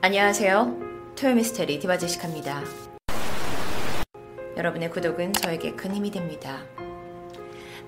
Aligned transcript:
안녕하세요. 0.00 0.76
토요미스테리 1.16 1.80
디바제시카입니다. 1.80 2.62
여러분의 4.56 4.90
구독은 4.90 5.32
저에게 5.32 5.72
큰 5.72 5.92
힘이 5.92 6.12
됩니다. 6.12 6.62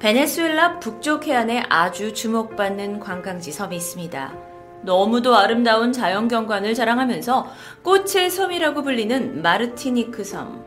베네수엘라 0.01 0.81
북쪽 0.81 1.29
해안에 1.29 1.63
아주 1.69 2.13
주목받는 2.13 2.99
관광지 2.99 3.53
섬이 3.53 3.77
있습니다. 3.77 4.35
너무도 4.83 5.37
아름다운 5.37 5.93
자연 5.93 6.27
경관을 6.27 6.75
자랑하면서 6.75 7.47
꽃의 7.85 8.31
섬이라고 8.31 8.83
불리는 8.83 9.41
마르티니크 9.41 10.25
섬. 10.25 10.65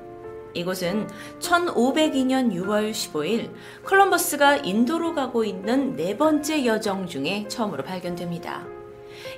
이곳은 0.54 1.10
1502년 1.40 2.54
6월 2.54 2.92
15일 2.92 3.52
콜럼버스가 3.84 4.58
인도로 4.58 5.14
가고 5.14 5.44
있는 5.44 5.98
네 5.98 6.16
번째 6.16 6.66
여정 6.66 7.06
중에 7.06 7.50
처음으로 7.50 7.84
발견됩니다. 7.84 8.66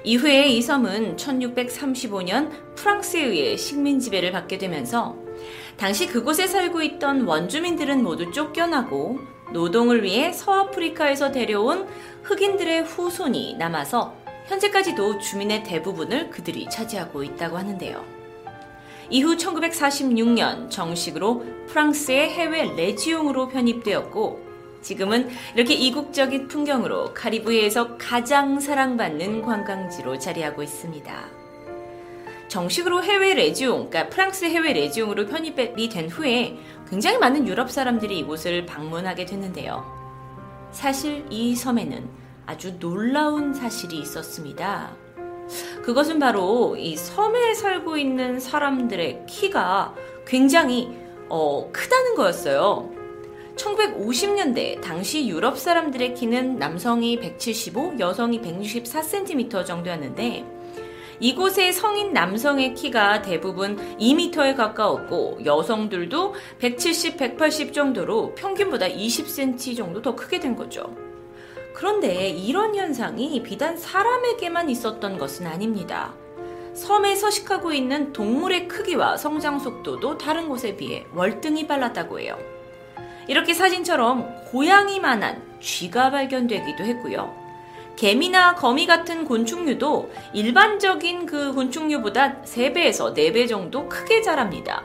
이후에 0.03 0.47
이 0.47 0.61
섬은 0.61 1.15
1635년 1.15 2.75
프랑스에 2.75 3.23
의해 3.23 3.57
식민 3.57 3.99
지배를 3.99 4.31
받게 4.31 4.57
되면서 4.57 5.15
당시 5.77 6.07
그곳에 6.07 6.47
살고 6.47 6.81
있던 6.81 7.21
원주민들은 7.21 8.03
모두 8.03 8.31
쫓겨나고 8.31 9.19
노동을 9.51 10.03
위해 10.03 10.31
서아프리카에서 10.31 11.31
데려온 11.31 11.87
흑인들의 12.23 12.83
후손이 12.83 13.55
남아서 13.57 14.15
현재까지도 14.47 15.19
주민의 15.19 15.63
대부분을 15.63 16.29
그들이 16.29 16.67
차지하고 16.69 17.23
있다고 17.23 17.57
하는데요. 17.57 18.03
이후 19.09 19.35
1946년 19.35 20.69
정식으로 20.69 21.45
프랑스의 21.67 22.29
해외 22.31 22.63
레지용으로 22.75 23.49
편입되었고 23.49 24.44
지금은 24.85 25.29
이렇게 25.55 25.73
이국적인 25.73 26.47
풍경으로 26.47 27.15
카리브해에서 27.15 27.97
가장 27.97 28.59
사랑받는 28.59 29.41
관광지로 29.41 30.19
자리하고 30.19 30.61
있습니다. 30.61 31.25
정식으로 32.47 33.03
해외 33.03 33.33
레지용, 33.33 33.89
그러니까 33.89 34.09
프랑스 34.09 34.45
해외 34.45 34.73
레지용으로 34.73 35.25
편입이 35.25 35.89
된 35.89 36.07
후에 36.07 36.59
굉장히 36.87 37.17
많은 37.17 37.47
유럽 37.47 37.71
사람들이 37.71 38.19
이곳을 38.19 38.67
방문하게 38.67 39.25
됐는데요. 39.25 39.83
사실 40.71 41.25
이 41.31 41.55
섬에는 41.55 42.07
아주 42.45 42.77
놀라운 42.77 43.55
사실이 43.55 43.97
있었습니다. 43.97 44.95
그것은 45.81 46.19
바로 46.19 46.75
이 46.77 46.95
섬에 46.95 47.55
살고 47.55 47.97
있는 47.97 48.39
사람들의 48.39 49.25
키가 49.27 49.95
굉장히 50.27 50.95
어, 51.27 51.71
크다는 51.73 52.13
거였어요. 52.13 52.94
1950년대 53.55 54.81
당시 54.81 55.27
유럽 55.27 55.57
사람들의 55.57 56.13
키는 56.13 56.57
남성이 56.57 57.19
175, 57.19 57.95
여성이 57.99 58.41
164cm 58.41 59.65
정도였는데 59.65 60.45
이곳의 61.19 61.71
성인 61.71 62.11
남성의 62.11 62.73
키가 62.73 63.21
대부분 63.21 63.77
2m에 63.97 64.55
가까웠고 64.55 65.39
여성들도 65.45 66.33
170, 66.59 67.17
180 67.17 67.73
정도로 67.73 68.35
평균보다 68.35 68.87
20cm 68.87 69.77
정도 69.77 70.01
더 70.01 70.15
크게 70.15 70.39
된 70.39 70.55
거죠. 70.55 70.93
그런데 71.73 72.29
이런 72.29 72.75
현상이 72.75 73.41
비단 73.43 73.77
사람에게만 73.77 74.69
있었던 74.69 75.17
것은 75.17 75.47
아닙니다. 75.47 76.13
섬에 76.73 77.15
서식하고 77.15 77.71
있는 77.71 78.11
동물의 78.11 78.67
크기와 78.67 79.15
성장 79.15 79.59
속도도 79.59 80.17
다른 80.17 80.49
곳에 80.49 80.75
비해 80.75 81.05
월등히 81.13 81.67
빨랐다고 81.67 82.19
해요. 82.19 82.37
이렇게 83.27 83.53
사진처럼 83.53 84.45
고양이만한 84.51 85.41
쥐가 85.59 86.11
발견되기도 86.11 86.83
했고요. 86.83 87.33
개미나 87.95 88.55
거미 88.55 88.85
같은 88.85 89.25
곤충류도 89.25 90.11
일반적인 90.33 91.25
그 91.25 91.53
곤충류보다 91.53 92.41
3배에서 92.43 93.15
4배 93.15 93.47
정도 93.47 93.87
크게 93.87 94.21
자랍니다. 94.21 94.83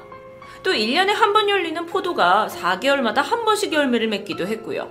또 0.63 0.73
1년에 0.73 1.09
한 1.09 1.33
번 1.33 1.49
열리는 1.49 1.85
포도가 1.87 2.49
4개월마다 2.51 3.17
한 3.17 3.45
번씩 3.45 3.73
열매를 3.73 4.09
맺기도 4.09 4.47
했고요. 4.47 4.91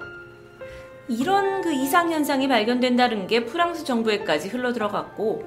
이런 1.08 1.62
그 1.62 1.72
이상현상이 1.72 2.48
발견된다는 2.48 3.26
게 3.28 3.46
프랑스 3.46 3.84
정부에까지 3.84 4.50
흘러들어갔고 4.50 5.44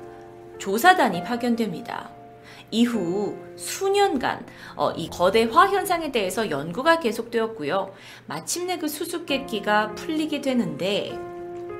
조사단이 0.59 1.23
파견됩니다. 1.25 2.11
이후 2.73 3.37
수년간 3.57 4.45
어, 4.75 4.91
이 4.93 5.09
거대화 5.09 5.69
현상에 5.69 6.11
대해서 6.11 6.51
연구가 6.51 6.99
계속되었고요. 6.99 7.93
마침내 8.27 8.79
그 8.79 8.89
수수께끼가 8.89 9.95
풀리게 9.95 10.41
되는데 10.41 11.17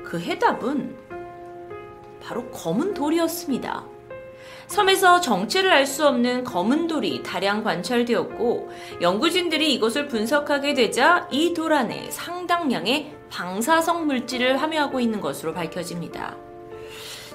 그 0.05 0.19
해답은 0.21 0.95
바로 2.21 2.49
검은 2.51 2.93
돌이었습니다. 2.93 3.85
섬에서 4.67 5.19
정체를 5.19 5.71
알 5.71 5.85
수 5.85 6.07
없는 6.07 6.43
검은 6.45 6.87
돌이 6.87 7.21
다량 7.21 7.63
관찰되었고 7.63 8.69
연구진들이 9.01 9.73
이것을 9.73 10.07
분석하게 10.07 10.73
되자 10.73 11.27
이 11.31 11.53
돌 11.53 11.73
안에 11.73 12.09
상당량의 12.11 13.13
방사성 13.29 14.05
물질을 14.07 14.61
함유하고 14.61 14.99
있는 14.99 15.19
것으로 15.21 15.53
밝혀집니다. 15.53 16.37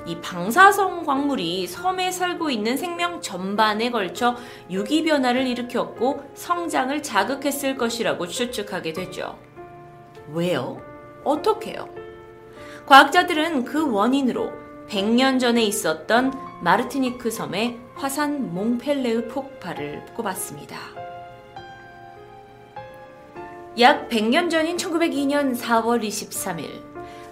이 0.06 0.20
방사성 0.20 1.04
광물이 1.04 1.66
섬에 1.66 2.10
살고 2.10 2.50
있는 2.50 2.76
생명 2.76 3.20
전반에 3.20 3.90
걸쳐 3.90 4.36
유기 4.70 5.02
변화를 5.02 5.46
일으켰고 5.46 6.22
성장을 6.34 7.02
자극했을 7.02 7.76
것이라고 7.76 8.26
추측하게 8.26 8.92
되죠. 8.92 9.38
왜요? 10.32 10.80
어떻게요? 11.24 11.88
과학자들은 12.86 13.64
그 13.64 13.90
원인으로 13.90 14.50
100년 14.88 15.38
전에 15.38 15.62
있었던 15.64 16.32
마르티니크 16.62 17.30
섬의 17.30 17.78
화산 17.94 18.54
몽펠레의 18.54 19.28
폭발을 19.28 20.06
꼽았습니다. 20.14 20.76
약 23.78 24.08
100년 24.08 24.50
전인 24.50 24.76
1902년 24.76 25.56
4월 25.56 26.02
23일 26.02 26.87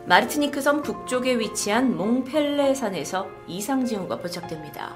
마르티니크 0.06 0.60
섬 0.60 0.82
북쪽에 0.82 1.38
위치한 1.38 1.96
몽펠레 1.96 2.74
산에서 2.74 3.26
이상징후가 3.48 4.18
포착됩니다. 4.18 4.94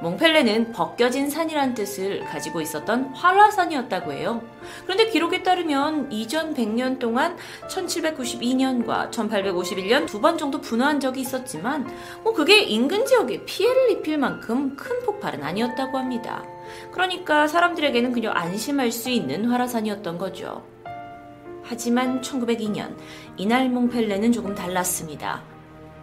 몽펠레는 0.00 0.72
벗겨진 0.72 1.28
산이란 1.28 1.74
뜻을 1.74 2.24
가지고 2.24 2.60
있었던 2.62 3.06
활화산이었다고 3.14 4.12
해요. 4.12 4.42
그런데 4.84 5.08
기록에 5.10 5.42
따르면 5.42 6.10
이전 6.10 6.54
100년 6.54 6.98
동안 6.98 7.36
1792년과 7.68 9.10
1851년 9.10 10.06
두 10.06 10.20
번 10.20 10.38
정도 10.38 10.60
분화한 10.60 11.00
적이 11.00 11.20
있었지만 11.20 11.86
뭐 12.22 12.32
그게 12.32 12.62
인근 12.62 13.04
지역에 13.04 13.44
피해를 13.44 13.90
입힐 13.90 14.16
만큼 14.16 14.74
큰 14.74 15.00
폭발은 15.04 15.42
아니었다고 15.44 15.98
합니다. 15.98 16.42
그러니까 16.90 17.46
사람들에게는 17.46 18.12
그냥 18.12 18.32
안심할 18.34 18.90
수 18.90 19.10
있는 19.10 19.44
활화산이었던 19.44 20.16
거죠. 20.16 20.64
하지만 21.64 22.20
1902년 22.20 22.96
이날 23.36 23.68
몽펠레는 23.68 24.32
조금 24.32 24.54
달랐습니다. 24.54 25.42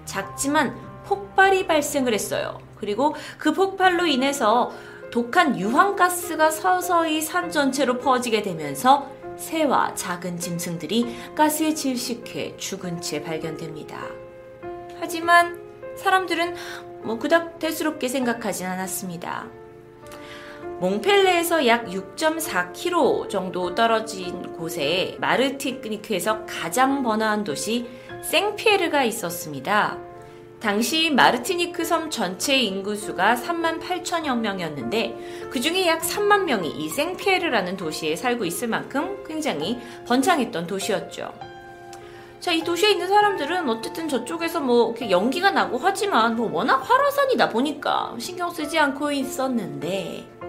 작지만 0.06 0.76
폭발이 1.06 1.68
발생을 1.68 2.14
했어요. 2.14 2.60
그리고 2.76 3.16
그 3.38 3.54
폭발로 3.54 4.06
인해서 4.06 4.72
독한 5.12 5.60
유황가스가 5.60 6.52
서서히 6.52 7.22
산 7.22 7.52
전체로 7.52 7.98
퍼지게 8.00 8.42
되면서 8.42 9.12
새와 9.38 9.94
작은 9.96 10.40
짐승들이 10.40 11.16
가스에 11.36 11.74
질식해 11.74 12.58
죽은 12.58 13.02
채 13.02 13.22
발견됩니다. 13.22 14.00
하지만 15.00 15.60
사람들은 15.98 16.56
뭐 17.04 17.18
그닥 17.18 17.60
대수롭게 17.60 18.08
생각하진 18.08 18.68
않았습니다. 18.68 19.61
몽펠레에서 20.80 21.68
약 21.68 21.86
6.4km 21.86 23.30
정도 23.30 23.76
떨어진 23.76 24.54
곳에 24.54 25.16
마르티니크에서 25.20 26.46
가장 26.46 27.04
번화한 27.04 27.44
도시 27.44 27.88
생피에르가 28.24 29.04
있었습니다. 29.04 29.98
당시 30.60 31.10
마르티니크 31.10 31.84
섬 31.84 32.12
전체 32.12 32.56
인구수가 32.56 33.36
3만 33.36 33.82
8천여 33.82 34.38
명이었는데 34.38 35.50
그 35.52 35.60
중에 35.60 35.88
약 35.88 36.02
3만 36.02 36.44
명이 36.44 36.70
이 36.70 36.90
생피에르라는 36.90 37.78
도시에 37.78 38.16
살고 38.16 38.46
있을 38.46 38.68
만큼 38.68 39.24
굉장히 39.26 39.80
번창했던 40.06 40.68
도시였죠. 40.68 41.34
자, 42.40 42.52
이 42.52 42.64
도시에 42.64 42.92
있는 42.92 43.08
사람들은 43.08 43.70
어쨌든 43.70 44.08
저쪽에서 44.08 44.62
뭐 44.62 44.96
연기가 45.10 45.52
나고 45.52 45.80
하지만 45.80 46.36
뭐 46.36 46.52
워낙 46.52 46.78
활화산이다 46.78 47.50
보니까 47.50 48.16
신경 48.20 48.50
쓰지 48.50 48.80
않고 48.80 49.12
있었는데 49.12 50.41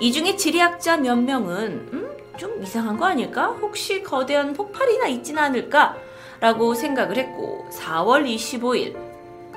이 0.00 0.12
중에 0.12 0.36
지리학자 0.36 0.96
몇 0.96 1.16
명은 1.16 1.88
음, 1.92 2.16
좀 2.36 2.62
이상한 2.62 2.96
거 2.96 3.06
아닐까? 3.06 3.46
혹시 3.46 4.02
거대한 4.02 4.52
폭발이나 4.52 5.06
있지는 5.06 5.42
않을까? 5.42 5.96
라고 6.40 6.74
생각을 6.74 7.16
했고 7.16 7.66
4월 7.70 8.26
25일 8.26 8.96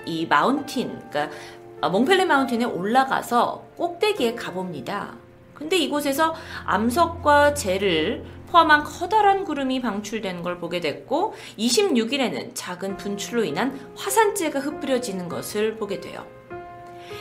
이 0.06 0.26
마운틴, 0.26 1.00
그러니까 1.10 1.90
몽펠레 1.90 2.26
마운틴에 2.26 2.66
올라가서 2.66 3.66
꼭대기에 3.76 4.36
가봅니다. 4.36 5.16
근데 5.54 5.78
이곳에서 5.78 6.36
암석과 6.66 7.56
재를 7.56 8.24
포함한 8.52 8.84
커다란 8.84 9.44
구름이 9.44 9.82
방출되는 9.82 10.44
걸 10.44 10.60
보게 10.60 10.80
됐고 10.80 11.34
26일에는 11.58 12.52
작은 12.54 12.96
분출로 12.96 13.44
인한 13.44 13.78
화산재가 13.96 14.60
흩뿌려지는 14.60 15.28
것을 15.28 15.76
보게 15.76 16.00
돼요. 16.00 16.26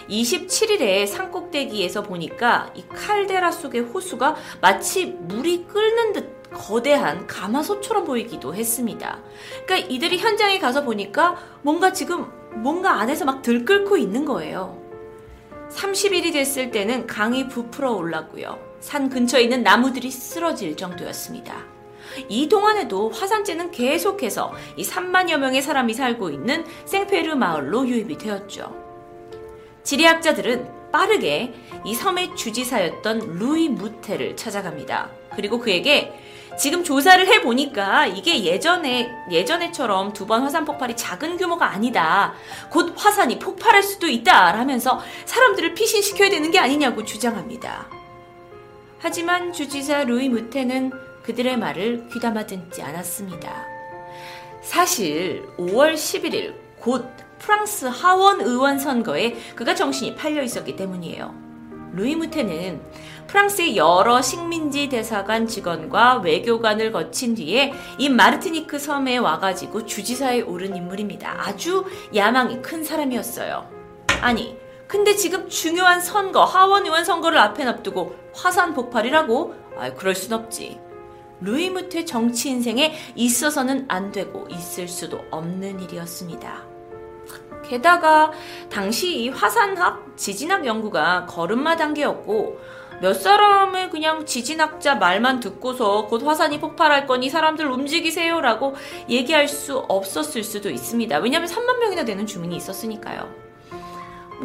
27일에 0.08 1.06
산 1.06 1.30
꼭대기에서 1.30 2.02
보니까 2.02 2.70
이 2.74 2.84
칼데라 2.88 3.50
속의 3.50 3.82
호수가 3.82 4.36
마치 4.60 5.06
물이 5.06 5.66
끓는 5.66 6.12
듯 6.12 6.36
거대한 6.52 7.26
가마솥처럼 7.26 8.04
보이기도 8.04 8.54
했습니다. 8.54 9.20
그러니까 9.64 9.88
이들이 9.90 10.18
현장에 10.18 10.58
가서 10.58 10.84
보니까 10.84 11.36
뭔가 11.62 11.92
지금 11.92 12.26
뭔가 12.54 13.00
안에서 13.00 13.24
막 13.24 13.42
들끓고 13.42 13.96
있는 13.96 14.24
거예요. 14.24 14.80
30일이 15.70 16.32
됐을 16.32 16.70
때는 16.70 17.06
강이 17.06 17.48
부풀어 17.48 17.92
올랐고요. 17.92 18.58
산 18.80 19.08
근처에 19.08 19.42
있는 19.42 19.62
나무들이 19.62 20.10
쓰러질 20.10 20.76
정도였습니다. 20.76 21.64
이 22.28 22.48
동안에도 22.48 23.10
화산재는 23.10 23.72
계속해서 23.72 24.52
이 24.76 24.84
3만여 24.84 25.38
명의 25.38 25.60
사람이 25.60 25.92
살고 25.92 26.30
있는 26.30 26.64
생페르 26.84 27.34
마을로 27.34 27.86
유입이 27.88 28.16
되었죠. 28.16 28.85
지리학자들은 29.86 30.90
빠르게 30.90 31.54
이 31.84 31.94
섬의 31.94 32.34
주지사였던 32.34 33.36
루이 33.38 33.68
무테를 33.68 34.36
찾아갑니다. 34.36 35.10
그리고 35.36 35.60
그에게 35.60 36.12
지금 36.58 36.82
조사를 36.82 37.24
해보니까 37.28 38.06
이게 38.06 38.42
예전에, 38.44 39.08
예전에처럼 39.30 40.12
두 40.12 40.26
번 40.26 40.42
화산 40.42 40.64
폭발이 40.64 40.96
작은 40.96 41.36
규모가 41.36 41.70
아니다. 41.70 42.34
곧 42.70 42.94
화산이 42.96 43.38
폭발할 43.38 43.82
수도 43.82 44.08
있다. 44.08 44.50
라면서 44.52 45.00
사람들을 45.24 45.74
피신시켜야 45.74 46.30
되는 46.30 46.50
게 46.50 46.58
아니냐고 46.58 47.04
주장합니다. 47.04 47.86
하지만 48.98 49.52
주지사 49.52 50.02
루이 50.04 50.28
무테는 50.28 50.90
그들의 51.22 51.58
말을 51.58 52.08
귀담아 52.12 52.46
듣지 52.46 52.82
않았습니다. 52.82 53.66
사실 54.62 55.46
5월 55.58 55.94
11일 55.94 56.54
곧 56.80 57.08
프랑스 57.38 57.86
하원 57.86 58.40
의원 58.40 58.78
선거에 58.78 59.34
그가 59.54 59.74
정신이 59.74 60.14
팔려 60.14 60.42
있었기 60.42 60.76
때문이에요. 60.76 61.34
루이 61.92 62.14
무테는 62.14 62.80
프랑스의 63.26 63.76
여러 63.76 64.22
식민지 64.22 64.88
대사관 64.88 65.46
직원과 65.46 66.18
외교관을 66.18 66.92
거친 66.92 67.34
뒤에 67.34 67.72
이 67.98 68.08
마르티니크 68.08 68.78
섬에 68.78 69.16
와가지고 69.16 69.86
주지사에 69.86 70.42
오른 70.42 70.76
인물입니다. 70.76 71.34
아주 71.38 71.84
야망이 72.14 72.62
큰 72.62 72.84
사람이었어요. 72.84 73.68
아니, 74.20 74.56
근데 74.86 75.16
지금 75.16 75.48
중요한 75.48 76.00
선거, 76.00 76.44
하원의원 76.44 77.04
선거를 77.04 77.38
앞에 77.38 77.64
납두고 77.64 78.14
화산 78.32 78.74
폭발이라고? 78.74 79.54
아, 79.78 79.92
그럴 79.94 80.14
순 80.14 80.32
없지. 80.32 80.78
루이무트 81.40 82.04
정치 82.04 82.50
인생에 82.50 82.94
있어서는 83.14 83.86
안 83.88 84.12
되고 84.12 84.46
있을 84.48 84.86
수도 84.88 85.24
없는 85.30 85.80
일이었습니다. 85.80 86.75
게다가 87.68 88.32
당시 88.70 89.22
이 89.22 89.28
화산학, 89.28 90.16
지진학 90.16 90.66
연구가 90.66 91.26
걸음마 91.26 91.76
단계였고 91.76 92.60
몇 93.00 93.12
사람의 93.14 93.90
그냥 93.90 94.24
지진학자 94.24 94.94
말만 94.94 95.40
듣고서 95.40 96.06
곧 96.06 96.22
화산이 96.22 96.60
폭발할 96.60 97.06
거니 97.06 97.28
사람들 97.28 97.66
움직이세요라고 97.66 98.74
얘기할 99.08 99.48
수 99.48 99.78
없었을 99.78 100.42
수도 100.42 100.70
있습니다. 100.70 101.18
왜냐하면 101.18 101.48
3만 101.48 101.78
명이나 101.78 102.04
되는 102.04 102.24
주민이 102.26 102.56
있었으니까요. 102.56 103.46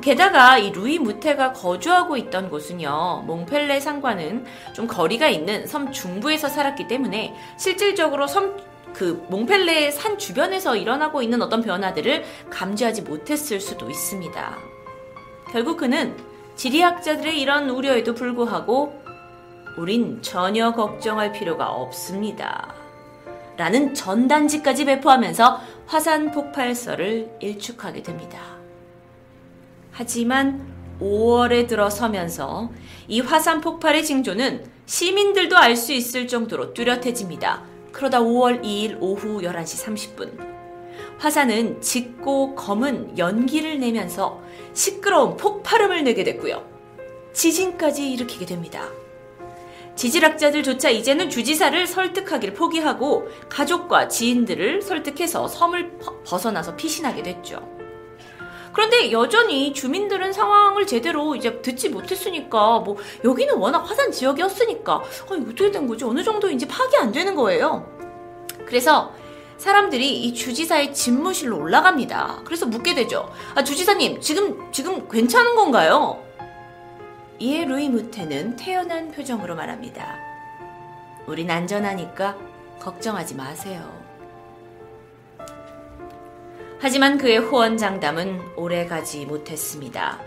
게다가 0.02 0.58
이 0.58 0.72
루이 0.72 1.00
무테가 1.00 1.52
거주하고 1.52 2.16
있던 2.16 2.50
곳은요, 2.50 3.24
몽펠레 3.28 3.82
상과는 3.82 4.46
좀 4.74 4.88
거리가 4.88 5.28
있는 5.28 5.68
섬 5.68 5.92
중부에서 5.92 6.48
살았기 6.48 6.88
때문에 6.88 7.36
실질적으로 7.58 8.26
섬, 8.26 8.58
그 8.94 9.26
몽펠레 9.30 9.92
산 9.92 10.18
주변에서 10.18 10.76
일어나고 10.76 11.22
있는 11.22 11.42
어떤 11.42 11.62
변화들을 11.62 12.24
감지하지 12.50 13.04
못했을 13.04 13.60
수도 13.60 13.90
있습니다. 13.90 14.58
결국 15.52 15.78
그는 15.78 16.16
지리학자들의 16.56 17.40
이런 17.40 17.70
우려에도 17.70 18.14
불구하고 18.14 19.02
우린 19.78 20.22
전혀 20.22 20.72
걱정할 20.74 21.32
필요가 21.32 21.70
없습니다. 21.72 22.74
라는 23.58 23.94
전단지까지 23.94 24.86
배포하면서 24.86 25.62
화산 25.88 26.32
폭발설을 26.32 27.38
일축하게 27.40 28.04
됩니다. 28.04 28.40
하지만 29.92 30.66
5월에 31.00 31.68
들어서면서 31.68 32.72
이 33.08 33.22
화산 33.22 33.62
폭발의 33.62 34.06
징조는 34.06 34.66
시민들도 34.86 35.58
알 35.58 35.76
수 35.76 35.94
있을 35.94 36.28
정도로 36.28 36.74
뚜렷해집니다. 36.74 37.71
그러다 37.92 38.20
5월 38.20 38.64
2일 38.64 38.98
오후 39.00 39.42
11시 39.42 40.16
30분. 40.16 40.52
화산은 41.18 41.82
짙고 41.82 42.56
검은 42.56 43.18
연기를 43.18 43.80
내면서 43.80 44.42
시끄러운 44.74 45.38
폭발음을 45.38 46.04
내게 46.04 46.24
됐고요. 46.24 46.66
지진까지 47.34 48.12
일으키게 48.12 48.46
됩니다. 48.46 48.90
지질학자들조차 49.96 50.90
이제는 50.90 51.30
주지사를 51.30 51.86
설득하기를 51.86 52.54
포기하고 52.54 53.28
가족과 53.50 54.08
지인들을 54.08 54.82
설득해서 54.82 55.48
섬을 55.48 56.00
벗어나서 56.26 56.76
피신하게 56.76 57.24
됐죠. 57.24 57.81
그런데 58.74 59.12
여전히 59.12 59.74
주민들은 59.74 60.34
상황을 60.34 60.88
제대로 60.88 61.36
이제 61.36 61.62
듣지 61.62 61.90
못했으니까 61.90 62.80
뭐 62.80 62.98
여기는 63.24 63.56
워낙 63.58 63.80
화산 63.80 64.12
지역이었으니까 64.12 65.04
아니 65.30 65.42
어떻게 65.42 65.72
된 65.72 65.88
거지 65.88 66.06
어느 66.06 66.24
정도인지 66.24 66.68
파악이 66.68 66.98
안 66.98 67.12
되는 67.12 67.36
거예요. 67.36 67.86
그래서 68.66 69.14
사람들이 69.58 70.24
이 70.24 70.34
주지사의 70.34 70.94
집무실로 70.94 71.60
올라갑니다. 71.60 72.42
그래서 72.46 72.66
묻게 72.66 72.96
되죠. 72.96 73.32
아 73.54 73.64
주지사님 73.64 74.20
지금 74.22 74.72
지금 74.72 75.08
괜찮은 75.08 75.56
건가요? 75.56 76.24
이에 77.40 77.66
루이 77.66 77.90
무테는 77.90 78.56
태연한 78.56 79.12
표정으로 79.12 79.56
말합니다. 79.56 80.16
우린 81.28 81.50
안전하니까 81.52 82.38
걱정하지 82.80 83.36
마세요. 83.36 84.11
하지만 86.84 87.20
그의 87.20 87.38
호언 87.38 87.78
장담은 87.78 88.54
오래 88.56 88.88
가지 88.88 89.28
못했습니다. 89.28 90.20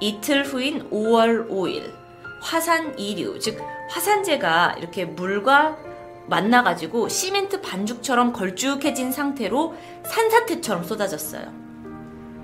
이틀 0.00 0.42
후인 0.42 0.90
5월 0.90 1.48
5일 1.48 1.94
화산 2.42 2.98
이류, 2.98 3.38
즉 3.38 3.62
화산재가 3.88 4.74
이렇게 4.78 5.04
물과 5.04 5.78
만나가지고 6.26 7.08
시멘트 7.08 7.60
반죽처럼 7.60 8.32
걸쭉해진 8.32 9.12
상태로 9.12 9.76
산사태처럼 10.04 10.82
쏟아졌어요. 10.82 11.52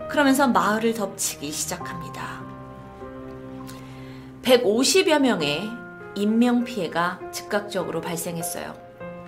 그러면서 0.08 0.46
마을을 0.46 0.94
덮치기 0.94 1.50
시작합니다. 1.50 2.42
150여 4.42 5.18
명의 5.18 5.68
인명피해가 6.14 7.18
즉각적으로 7.32 8.00
발생했어요. 8.00 8.72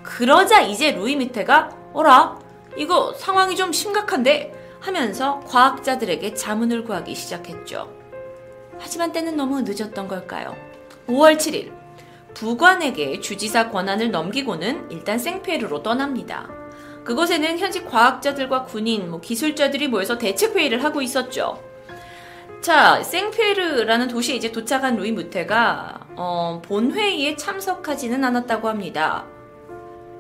그러자 0.05 0.61
이제 0.61 0.93
루이 0.93 1.17
미테가 1.17 1.71
어라 1.93 2.44
이거 2.77 3.13
상황이 3.15 3.57
좀 3.57 3.73
심각한데 3.73 4.53
하면서 4.81 5.41
과학자들에게 5.41 6.35
자문을 6.35 6.85
구하기 6.85 7.15
시작했죠. 7.15 7.91
하지만 8.79 9.13
때는 9.13 9.37
너무 9.37 9.63
늦었던 9.63 10.09
걸까요? 10.09 10.55
5월 11.07 11.37
7일 11.37 11.73
부관에게 12.35 13.21
주지사 13.21 13.71
권한을 13.71 14.11
넘기고는 14.11 14.91
일단 14.91 15.19
생페르로 15.19 15.83
떠납니다. 15.83 16.49
그곳에는 17.05 17.59
현지 17.59 17.85
과학자들과 17.85 18.65
군인, 18.65 19.11
뭐 19.11 19.21
기술자들이 19.21 19.89
모여서 19.89 20.19
대책 20.19 20.57
회의를 20.57 20.83
하고 20.83 21.01
있었죠. 21.03 21.63
자, 22.61 23.03
생페르라는 23.03 24.09
도시에 24.09 24.37
이제 24.37 24.51
도착한 24.51 24.97
루이 24.97 25.13
무테가 25.13 26.01
어, 26.17 26.63
본회의에 26.65 27.37
참석하지는 27.37 28.25
않았다고 28.25 28.69
합니다. 28.69 29.27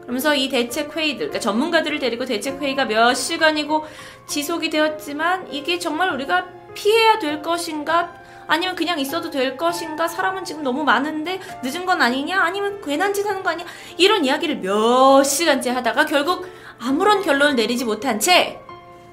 그러면서 0.04 0.34
이 0.34 0.48
대책 0.48 0.96
회의들, 0.96 1.28
그러니까 1.28 1.40
전문가들을 1.40 1.98
데리고 1.98 2.24
대책 2.24 2.60
회의가 2.60 2.84
몇 2.84 3.14
시간이고 3.14 3.84
지속이 4.26 4.70
되었지만 4.70 5.52
이게 5.52 5.78
정말 5.78 6.10
우리가 6.10 6.46
피해야 6.74 7.18
될 7.18 7.42
것인가? 7.42 8.12
아니면 8.46 8.76
그냥 8.76 8.98
있어도 9.00 9.30
될 9.30 9.56
것인가? 9.56 10.06
사람은 10.06 10.44
지금 10.44 10.62
너무 10.62 10.84
많은데 10.84 11.40
늦은 11.62 11.86
건 11.86 12.02
아니냐? 12.02 12.40
아니면 12.42 12.80
괜한 12.82 13.14
짓 13.14 13.26
하는 13.26 13.42
거 13.42 13.50
아니야? 13.50 13.66
이런 13.96 14.24
이야기를 14.24 14.56
몇 14.58 15.22
시간째 15.24 15.70
하다가 15.70 16.04
결국 16.04 16.46
아무런 16.78 17.22
결론을 17.22 17.56
내리지 17.56 17.84
못한 17.84 18.20
채, 18.20 18.60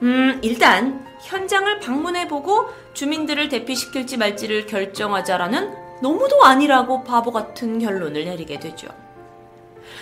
음, 0.02 0.40
일단 0.42 1.06
현장을 1.22 1.80
방문해보고 1.80 2.70
주민들을 2.94 3.48
대피시킬지 3.50 4.18
말지를 4.18 4.66
결정하자라는 4.66 5.74
너무도 6.02 6.44
아니라고 6.44 7.04
바보 7.04 7.32
같은 7.32 7.80
결론을 7.80 8.26
내리게 8.26 8.60
되죠. 8.60 8.88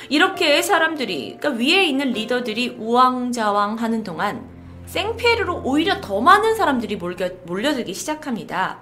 이렇게 0.09 0.61
사람들이, 0.61 1.37
그러니까 1.39 1.63
위에 1.63 1.85
있는 1.85 2.11
리더들이 2.11 2.77
우왕좌왕 2.79 3.75
하는 3.75 4.03
동안 4.03 4.43
생피해로 4.87 5.61
오히려 5.63 6.01
더 6.01 6.19
많은 6.19 6.55
사람들이 6.55 6.95
몰려, 6.95 7.29
몰려들기 7.45 7.93
시작합니다. 7.93 8.79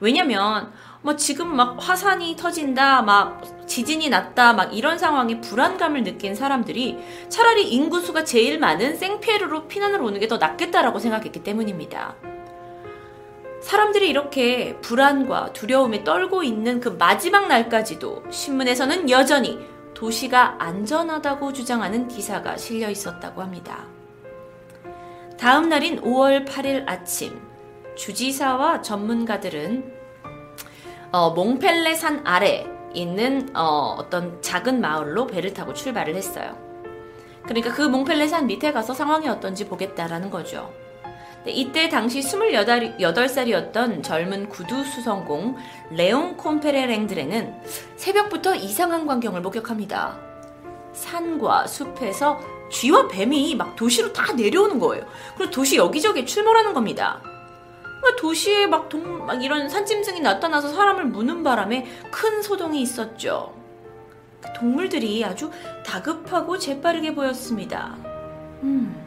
왜냐면, 0.00 0.72
뭐 1.02 1.14
지금 1.14 1.54
막 1.54 1.76
화산이 1.78 2.34
터진다, 2.34 3.02
막 3.02 3.40
지진이 3.68 4.08
났다, 4.08 4.54
막 4.54 4.76
이런 4.76 4.98
상황에 4.98 5.40
불안감을 5.40 6.02
느낀 6.02 6.34
사람들이 6.34 6.98
차라리 7.28 7.70
인구수가 7.70 8.24
제일 8.24 8.58
많은 8.58 8.96
생피해로 8.96 9.68
피난을 9.68 10.02
오는 10.02 10.18
게 10.18 10.26
더 10.26 10.38
낫겠다라고 10.38 10.98
생각했기 10.98 11.44
때문입니다. 11.44 12.16
사람들이 13.62 14.08
이렇게 14.08 14.76
불안과 14.80 15.52
두려움에 15.52 16.02
떨고 16.04 16.42
있는 16.42 16.80
그 16.80 16.88
마지막 16.88 17.46
날까지도 17.46 18.24
신문에서는 18.30 19.08
여전히 19.10 19.58
도시가 19.96 20.56
안전하다고 20.58 21.54
주장하는 21.54 22.06
기사가 22.06 22.58
실려 22.58 22.90
있었다고 22.90 23.40
합니다. 23.40 23.86
다음 25.38 25.70
날인 25.70 26.02
5월 26.02 26.46
8일 26.46 26.84
아침, 26.86 27.40
주지사와 27.96 28.82
전문가들은 28.82 29.94
어, 31.12 31.30
몽펠레 31.30 31.94
산 31.94 32.20
아래 32.26 32.66
있는 32.92 33.48
어, 33.56 33.96
어떤 33.98 34.42
작은 34.42 34.82
마을로 34.82 35.26
배를 35.26 35.54
타고 35.54 35.72
출발을 35.72 36.14
했어요. 36.14 36.58
그러니까 37.44 37.72
그 37.72 37.80
몽펠레 37.80 38.28
산 38.28 38.46
밑에 38.46 38.72
가서 38.72 38.92
상황이 38.92 39.28
어떤지 39.28 39.66
보겠다라는 39.66 40.28
거죠. 40.28 40.74
이때 41.48 41.88
당시 41.88 42.20
28살이었던 42.20 44.02
젊은 44.02 44.48
구두 44.48 44.84
수성공 44.84 45.56
레옹 45.90 46.36
콤페레랭드레는 46.36 47.54
새벽부터 47.96 48.54
이상한 48.54 49.06
광경을 49.06 49.40
목격합니다. 49.40 50.18
산과 50.92 51.66
숲에서 51.66 52.40
쥐와 52.70 53.08
뱀이 53.08 53.54
막 53.54 53.76
도시로 53.76 54.12
다 54.12 54.32
내려오는 54.32 54.78
거예요. 54.78 55.04
그리고 55.36 55.50
도시 55.50 55.76
여기저기 55.76 56.26
출몰하는 56.26 56.74
겁니다. 56.74 57.20
그러니까 58.00 58.20
도시에 58.20 58.66
막, 58.66 58.88
동, 58.88 59.26
막 59.26 59.42
이런 59.42 59.68
산짐승이 59.68 60.20
나타나서 60.20 60.68
사람을 60.68 61.06
무는 61.06 61.42
바람에 61.42 61.86
큰 62.10 62.42
소동이 62.42 62.80
있었죠. 62.82 63.54
그 64.40 64.52
동물들이 64.52 65.24
아주 65.24 65.50
다급하고 65.84 66.58
재빠르게 66.58 67.14
보였습니다. 67.14 67.96
음. 68.62 69.05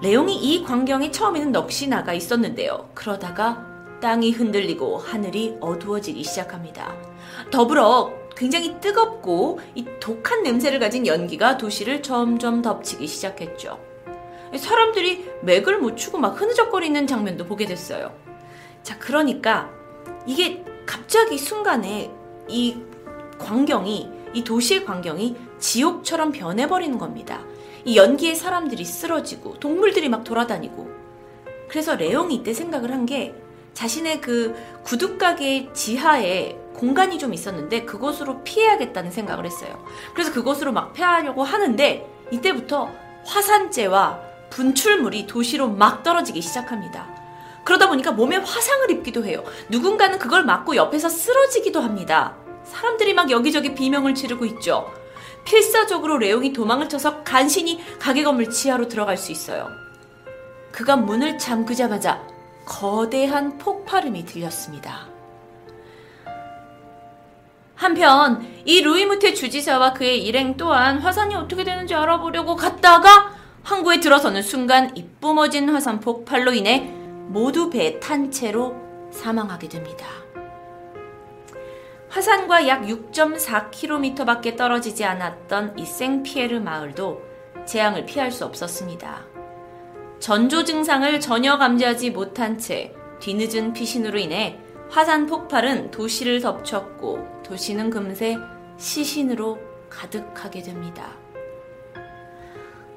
레옹이 0.00 0.36
이 0.36 0.62
광경에 0.62 1.10
처음에는 1.10 1.50
넋이 1.50 1.88
나가 1.88 2.12
있었는데요. 2.12 2.88
그러다가 2.94 3.66
땅이 4.00 4.30
흔들리고 4.30 4.96
하늘이 4.98 5.56
어두워지기 5.60 6.22
시작합니다. 6.22 6.94
더불어 7.50 8.12
굉장히 8.36 8.80
뜨겁고 8.80 9.58
이 9.74 9.84
독한 9.98 10.44
냄새를 10.44 10.78
가진 10.78 11.04
연기가 11.04 11.58
도시를 11.58 12.00
점점 12.02 12.62
덮치기 12.62 13.08
시작했죠. 13.08 13.80
사람들이 14.56 15.28
맥을 15.42 15.78
못 15.78 15.96
추고 15.96 16.18
막 16.18 16.40
흐느적거리는 16.40 17.08
장면도 17.08 17.46
보게 17.46 17.66
됐어요. 17.66 18.14
자, 18.84 18.96
그러니까 19.00 19.68
이게 20.26 20.64
갑자기 20.86 21.36
순간에 21.36 22.12
이 22.46 22.76
광경이, 23.38 24.10
이 24.34 24.44
도시의 24.44 24.84
광경이 24.84 25.36
지옥처럼 25.58 26.30
변해버리는 26.30 26.96
겁니다. 26.96 27.42
이 27.84 27.96
연기에 27.96 28.34
사람들이 28.34 28.84
쓰러지고 28.84 29.58
동물들이 29.60 30.08
막 30.08 30.24
돌아다니고 30.24 30.90
그래서 31.68 31.96
레옹이 31.96 32.34
이때 32.36 32.54
생각을 32.54 32.90
한 32.92 33.06
게 33.06 33.34
자신의 33.78 34.20
그 34.20 34.56
구두가게 34.82 35.72
지하에 35.72 36.56
공간이 36.74 37.16
좀 37.16 37.32
있었는데 37.32 37.84
그곳으로 37.84 38.42
피해야겠다는 38.42 39.12
생각을 39.12 39.46
했어요. 39.46 39.84
그래서 40.14 40.32
그곳으로 40.32 40.72
막 40.72 40.92
피하려고 40.92 41.44
하는데 41.44 42.04
이때부터 42.32 42.90
화산재와 43.24 44.20
분출물이 44.50 45.28
도시로 45.28 45.68
막 45.68 46.02
떨어지기 46.02 46.40
시작합니다. 46.42 47.06
그러다 47.62 47.86
보니까 47.88 48.10
몸에 48.10 48.36
화상을 48.38 48.90
입기도 48.90 49.24
해요. 49.24 49.44
누군가는 49.68 50.18
그걸 50.18 50.42
맞고 50.42 50.74
옆에서 50.74 51.08
쓰러지기도 51.08 51.80
합니다. 51.80 52.34
사람들이 52.64 53.14
막 53.14 53.30
여기저기 53.30 53.74
비명을 53.76 54.14
지르고 54.16 54.44
있죠. 54.46 54.92
필사적으로 55.44 56.18
레옹이 56.18 56.52
도망을 56.52 56.88
쳐서 56.88 57.22
간신히 57.24 57.80
가게 57.98 58.22
건물 58.22 58.50
지하로 58.50 58.88
들어갈 58.88 59.16
수 59.16 59.32
있어요. 59.32 59.68
그가 60.72 60.96
문을 60.96 61.38
잠그자마자 61.38 62.22
거대한 62.66 63.58
폭발음이 63.58 64.24
들렸습니다. 64.26 65.08
한편 67.74 68.46
이 68.64 68.82
루이무테 68.82 69.34
주지사와 69.34 69.94
그의 69.94 70.24
일행 70.24 70.56
또한 70.56 70.98
화산이 70.98 71.34
어떻게 71.34 71.64
되는지 71.64 71.94
알아보려고 71.94 72.56
갔다가 72.56 73.32
항구에 73.62 74.00
들어서는 74.00 74.42
순간 74.42 74.96
이뿜어진 74.96 75.68
화산 75.68 76.00
폭발로 76.00 76.52
인해 76.52 76.92
모두 77.28 77.70
배 77.70 78.00
탄 78.00 78.30
채로 78.30 78.74
사망하게 79.12 79.68
됩니다. 79.68 80.06
화산과 82.08 82.66
약 82.68 82.82
6.4km밖에 82.82 84.56
떨어지지 84.56 85.04
않았던 85.04 85.78
이 85.78 85.84
생피에르 85.84 86.60
마을도 86.60 87.22
재앙을 87.66 88.06
피할 88.06 88.32
수 88.32 88.44
없었습니다. 88.46 89.26
전조 90.18 90.64
증상을 90.64 91.20
전혀 91.20 91.58
감지하지 91.58 92.10
못한 92.10 92.58
채 92.58 92.94
뒤늦은 93.20 93.72
피신으로 93.72 94.18
인해 94.18 94.58
화산 94.90 95.26
폭발은 95.26 95.90
도시를 95.90 96.40
덮쳤고 96.40 97.42
도시는 97.44 97.90
금세 97.90 98.36
시신으로 98.78 99.58
가득하게 99.90 100.62
됩니다. 100.62 101.12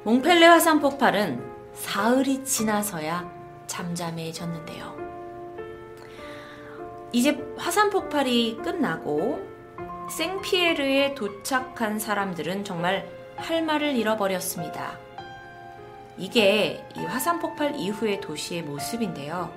몽펠레 0.03 0.45
화산 0.45 0.79
폭발은 0.79 1.43
사흘이 1.73 2.43
지나서야 2.43 3.29
잠잠해졌는데요. 3.67 5.10
이제 7.11 7.37
화산 7.57 7.89
폭발이 7.89 8.59
끝나고 8.63 9.45
생피에르에 10.09 11.13
도착한 11.15 11.99
사람들은 11.99 12.63
정말 12.63 13.07
할 13.35 13.63
말을 13.63 13.95
잃어버렸습니다. 13.95 14.97
이게 16.17 16.85
이 16.95 16.99
화산 16.99 17.39
폭발 17.39 17.75
이후의 17.75 18.21
도시의 18.21 18.63
모습인데요. 18.63 19.51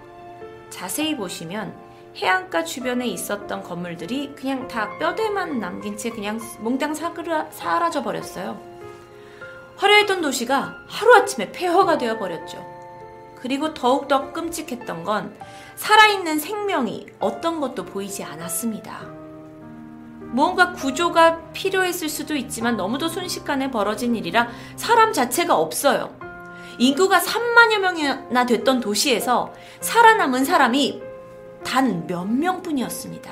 자세히 0.70 1.16
보시면 1.16 1.74
해안가 2.16 2.64
주변에 2.64 3.06
있었던 3.06 3.62
건물들이 3.62 4.34
그냥 4.34 4.66
다 4.68 4.88
뼈대만 4.98 5.60
남긴 5.60 5.96
채 5.96 6.10
그냥 6.10 6.40
몽땅 6.60 6.94
사라져 6.94 8.02
버렸어요. 8.02 8.60
화려했던 9.76 10.20
도시가 10.22 10.84
하루아침에 10.86 11.52
폐허가 11.52 11.98
되어 11.98 12.18
버렸죠. 12.18 12.73
그리고 13.44 13.74
더욱더 13.74 14.32
끔찍했던 14.32 15.04
건 15.04 15.36
살아있는 15.76 16.38
생명이 16.38 17.08
어떤 17.20 17.60
것도 17.60 17.84
보이지 17.84 18.24
않았습니다. 18.24 19.02
무언가 20.32 20.72
구조가 20.72 21.52
필요했을 21.52 22.08
수도 22.08 22.34
있지만 22.36 22.78
너무도 22.78 23.08
순식간에 23.08 23.70
벌어진 23.70 24.16
일이라 24.16 24.48
사람 24.76 25.12
자체가 25.12 25.54
없어요. 25.54 26.16
인구가 26.78 27.20
3만여 27.20 27.80
명이나 27.80 28.46
됐던 28.46 28.80
도시에서 28.80 29.52
살아남은 29.80 30.46
사람이 30.46 31.02
단 31.62 32.06
몇 32.06 32.24
명뿐이었습니다. 32.24 33.30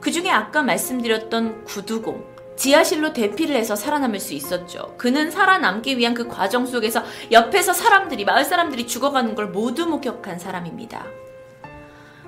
그 0.00 0.10
중에 0.10 0.30
아까 0.30 0.64
말씀드렸던 0.64 1.64
구두공, 1.64 2.26
지하실로 2.56 3.12
대피를 3.12 3.54
해서 3.54 3.76
살아남을 3.76 4.18
수 4.18 4.34
있었죠. 4.34 4.94
그는 4.96 5.30
살아남기 5.30 5.98
위한 5.98 6.14
그 6.14 6.26
과정 6.26 6.66
속에서 6.66 7.02
옆에서 7.30 7.72
사람들이, 7.72 8.24
마을 8.24 8.44
사람들이 8.44 8.86
죽어가는 8.86 9.34
걸 9.34 9.48
모두 9.48 9.86
목격한 9.86 10.38
사람입니다. 10.38 11.04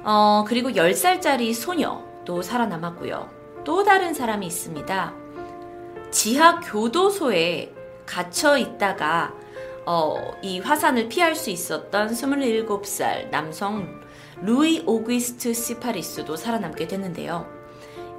어, 0.04 0.44
그리고 0.46 0.70
10살짜리 0.70 1.54
소녀도 1.54 2.42
살아남았고요. 2.42 3.28
또 3.64 3.84
다른 3.84 4.14
사람이 4.14 4.46
있습니다. 4.46 5.14
지하 6.10 6.60
교도소에 6.60 7.74
갇혀 8.06 8.56
있다가 8.56 9.34
어, 9.84 10.32
이 10.42 10.60
화산을 10.60 11.08
피할 11.08 11.34
수 11.34 11.50
있었던 11.50 12.08
27살 12.10 13.30
남성 13.30 14.00
루이 14.42 14.82
오기스트 14.86 15.52
시파리스도 15.52 16.36
살아남게 16.36 16.86
됐는데요. 16.86 17.46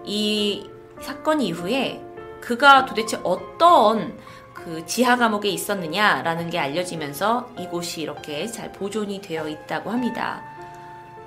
이 0.04 0.70
사건 1.02 1.42
이후에 1.42 2.02
그가 2.42 2.86
도대체 2.86 3.20
어떤 3.24 4.18
그 4.54 4.86
지하 4.86 5.16
감옥에 5.16 5.50
있었느냐라는 5.50 6.50
게 6.50 6.60
알려지면서 6.60 7.50
이곳이 7.58 8.02
이렇게 8.02 8.46
잘 8.48 8.72
보존이 8.72 9.22
되어 9.22 9.48
있다고 9.48 9.90
합니다. 9.90 10.44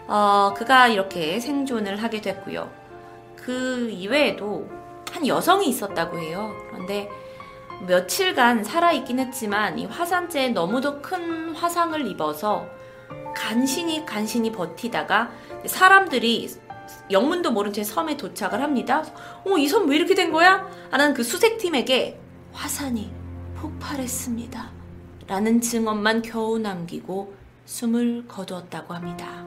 어, 0.06 0.52
그가 0.56 0.88
이렇게 0.88 1.40
생존을 1.40 2.02
하게 2.02 2.20
됐고요. 2.20 2.70
그 3.36 3.88
이외에도 3.90 4.68
한 5.12 5.26
여성이 5.26 5.68
있었다고 5.68 6.18
해요. 6.18 6.52
그런데 6.70 7.08
며칠간 7.86 8.64
살아있긴 8.64 9.18
했지만 9.18 9.78
이 9.78 9.86
화산재에 9.86 10.50
너무도 10.50 11.02
큰 11.02 11.54
화상을 11.54 12.06
입어서 12.06 12.66
간신히 13.34 14.06
간신히 14.06 14.52
버티다가 14.52 15.30
사람들이 15.66 16.48
영문도 17.12 17.50
모른 17.52 17.72
채 17.72 17.84
섬에 17.84 18.16
도착을 18.16 18.60
합니다. 18.62 19.02
어, 19.44 19.56
이 19.58 19.66
섬 19.68 19.88
왜 19.88 19.96
이렇게 19.96 20.14
된 20.14 20.32
거야? 20.32 20.68
하는 20.90 21.14
그 21.14 21.22
수색팀에게 21.22 22.18
화산이 22.52 23.12
폭발했습니다. 23.56 24.70
라는 25.28 25.60
증언만 25.60 26.22
겨우 26.22 26.58
남기고 26.58 27.34
숨을 27.64 28.26
거두었다고 28.26 28.94
합니다. 28.94 29.46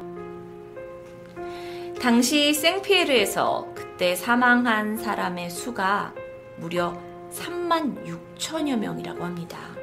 당시 2.02 2.54
생피에르에서 2.54 3.68
그때 3.76 4.16
사망한 4.16 4.98
사람의 4.98 5.50
수가 5.50 6.14
무려 6.58 6.98
3만 7.32 8.06
6천여 8.38 8.78
명이라고 8.78 9.24
합니다. 9.24 9.75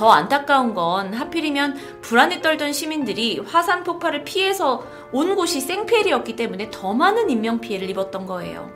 더 0.00 0.10
안타까운 0.12 0.72
건 0.72 1.12
하필이면 1.12 2.00
불안에 2.00 2.40
떨던 2.40 2.72
시민들이 2.72 3.38
화산 3.38 3.84
폭발을 3.84 4.24
피해서 4.24 4.82
온 5.12 5.36
곳이 5.36 5.60
생피헬이었기 5.60 6.36
때문에 6.36 6.70
더 6.70 6.94
많은 6.94 7.28
인명피해를 7.28 7.90
입었던 7.90 8.24
거예요. 8.24 8.70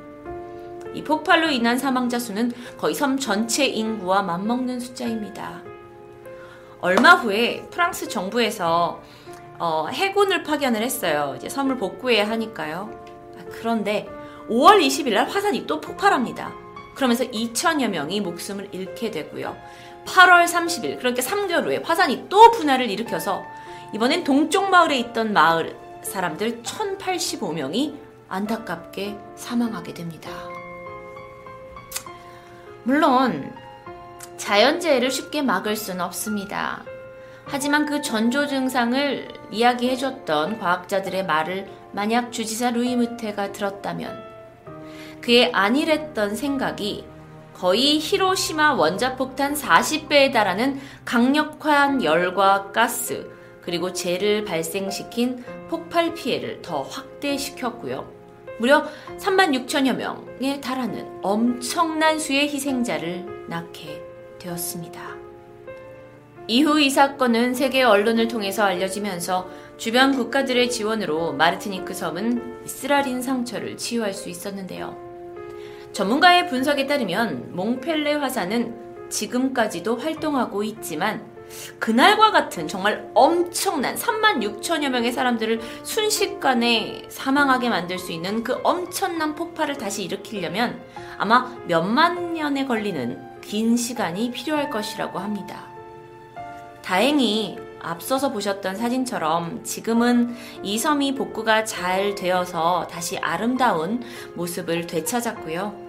이 0.93 1.03
폭발로 1.03 1.49
인한 1.49 1.79
사망자 1.79 2.19
수는 2.19 2.53
거의 2.77 2.95
섬 2.95 3.19
전체 3.19 3.65
인구와 3.65 4.21
맞먹는 4.21 4.81
숫자입니다. 4.81 5.63
얼마 6.83 7.15
후에 7.15 7.69
프랑스 7.71 8.07
정부에서 8.07 9.01
어, 9.59 9.87
해군을 9.91 10.43
파견을 10.43 10.83
했어요. 10.83 11.33
이제 11.39 11.49
섬을 11.49 11.79
복구해야 11.79 12.29
하니까요. 12.29 12.91
아, 13.39 13.45
그런데 13.51 14.07
5월 14.51 14.79
20일 14.87 15.15
날 15.15 15.27
화산이 15.27 15.67
또 15.67 15.81
폭발합니다. 15.81 16.53
그러면서 16.95 17.25
2천여 17.25 17.89
명이 17.89 18.21
목숨을 18.21 18.69
잃게 18.73 19.11
되고요. 19.11 19.57
8월 20.07 20.47
30일, 20.47 20.99
그러니까 20.99 21.23
3개월 21.23 21.65
후에 21.65 21.79
화산이 21.85 22.29
또 22.29 22.51
분할을 22.51 22.91
일으켜서 22.91 23.43
이번엔 23.95 24.25
동쪽 24.25 24.71
마을에 24.71 24.99
있던 24.99 25.33
마을 25.33 25.77
사람들 26.03 26.63
1085명이 26.63 27.95
안타깝게 28.29 29.17
사망하게 29.37 29.95
됩니다. 29.95 30.31
물론 32.83 33.53
자연재해를 34.37 35.11
쉽게 35.11 35.43
막을 35.43 35.77
수는 35.77 36.01
없습니다. 36.03 36.85
하지만 37.47 37.87
그 37.87 38.03
전조 38.03 38.47
증상을 38.47 39.29
이야기해줬던 39.51 40.59
과학자들의 40.59 41.27
말을 41.27 41.69
만약 41.93 42.33
주지사 42.33 42.71
루이무테가 42.71 43.53
들었다면 43.53 44.23
그의 45.21 45.53
안일했던 45.53 46.37
생각이 46.37 47.07
거의 47.55 47.99
히로시마 47.99 48.75
원자폭탄 48.75 49.55
40배에 49.55 50.33
달하는 50.33 50.81
강력한 51.05 52.03
열과 52.03 52.73
가스 52.73 53.31
그리고 53.63 53.93
재를 53.93 54.45
발생시킨 54.45 55.45
폭발 55.69 56.15
피해를 56.15 56.61
더 56.63 56.83
확대시켰고요. 56.83 58.13
무려 58.59 58.85
3만 59.19 59.67
6천여 59.67 59.97
명에 59.97 60.61
달하는 60.61 61.09
엄청난 61.23 62.19
수의 62.19 62.49
희생자를 62.49 63.47
낳게 63.49 64.03
되었습니다. 64.39 65.15
이후 66.47 66.79
이 66.79 66.91
사건은 66.91 67.55
세계 67.55 67.83
언론을 67.83 68.29
통해서 68.29 68.65
알려지면서 68.65 69.49
주변 69.79 70.13
국가들의 70.13 70.71
지원으로 70.71 71.33
마르티니크 71.33 71.95
섬은 71.95 72.67
쓰라린 72.67 73.23
상처를 73.23 73.79
치유할 73.79 74.13
수 74.13 74.29
있었는데요. 74.29 75.04
전문가의 75.95 76.49
분석에 76.49 76.89
따르면 76.89 77.55
몽펠레 77.55 78.15
화산은 78.15 79.09
지금까지도 79.11 79.97
활동하고 79.97 80.65
있지만 80.65 81.25
그날과 81.79 82.33
같은 82.33 82.67
정말 82.67 83.09
엄청난 83.15 83.95
3만 83.95 84.43
6천여 84.43 84.89
명의 84.89 85.13
사람들을 85.13 85.61
순식간에 85.85 87.05
사망하게 87.09 87.69
만들 87.69 88.01
수 88.01 88.11
있는 88.11 88.43
그 88.43 88.59
엄청난 88.65 89.37
폭발을 89.37 89.79
다시 89.79 90.03
일으키려면 90.03 90.83
아마 91.17 91.55
몇만 91.69 92.35
년에 92.35 92.67
걸리는 92.67 93.41
긴 93.41 93.77
시간이 93.77 94.33
필요할 94.33 94.71
것이라고 94.71 95.21
합니다. 95.21 95.69
다행히 96.83 97.57
앞서서 97.81 98.33
보셨던 98.33 98.75
사진처럼 98.75 99.63
지금은 99.63 100.35
이 100.65 100.77
섬이 100.77 101.15
복구가 101.15 101.65
잘 101.65 102.17
되어서 102.17 102.89
다시 102.91 103.17
아름다운 103.19 104.03
모습을 104.35 104.89
되찾았고요. 104.89 105.84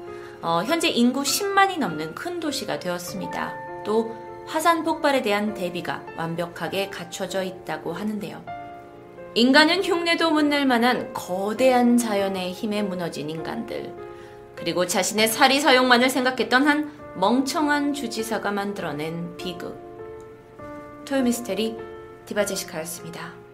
어, 0.46 0.62
현재 0.64 0.88
인구 0.90 1.24
10만이 1.24 1.80
넘는 1.80 2.14
큰 2.14 2.40
도시가 2.40 2.78
되었습니다. 2.80 3.84
또 3.84 4.16
화산 4.46 4.84
폭발에 4.84 5.24
대한 5.24 5.56
대비가 5.56 6.04
완벽하게 6.18 6.92
갖춰져 6.92 7.42
있다고 7.42 7.94
하는데요. 7.94 8.46
인간은 9.34 9.84
흉내도 9.84 10.30
못 10.30 10.44
낼 10.44 10.68
만한 10.68 11.12
거대한 11.14 11.98
자연의 11.98 12.52
힘에 12.52 12.84
무너진 12.84 13.32
인간들, 13.32 13.92
그리고 14.56 14.86
자신의 14.86 15.30
사리 15.30 15.60
사욕만을 15.60 16.12
생각했던 16.12 16.68
한 16.68 16.92
멍청한 17.16 17.96
주지사가 17.96 18.52
만들어낸 18.52 19.36
비극. 19.38 19.76
토요미스테리 21.06 21.76
디바제시카였습니다. 22.28 23.45